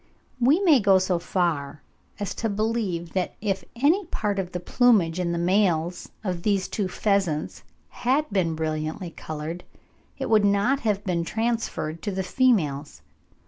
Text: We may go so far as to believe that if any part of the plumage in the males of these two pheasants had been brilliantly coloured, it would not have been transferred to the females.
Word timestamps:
We 0.39 0.59
may 0.61 0.79
go 0.79 0.97
so 0.97 1.19
far 1.19 1.83
as 2.19 2.33
to 2.33 2.49
believe 2.49 3.13
that 3.13 3.35
if 3.39 3.63
any 3.75 4.05
part 4.07 4.39
of 4.39 4.51
the 4.51 4.59
plumage 4.59 5.19
in 5.19 5.31
the 5.31 5.37
males 5.37 6.09
of 6.23 6.41
these 6.41 6.67
two 6.67 6.87
pheasants 6.87 7.61
had 7.89 8.27
been 8.31 8.55
brilliantly 8.55 9.11
coloured, 9.11 9.63
it 10.17 10.27
would 10.27 10.43
not 10.43 10.79
have 10.79 11.03
been 11.03 11.23
transferred 11.23 12.01
to 12.01 12.11
the 12.11 12.23
females. 12.23 13.03